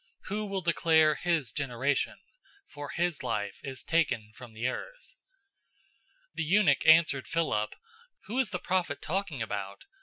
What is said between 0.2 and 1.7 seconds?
Who will declare His